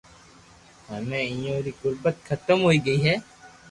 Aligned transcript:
ھمي 0.89 1.21
اپو 1.33 1.51
ري 1.63 1.71
غربت 1.79 2.15
حتم 2.29 2.59
ھوئي 2.65 2.79
گئي 2.85 2.99
ھي 3.05 3.15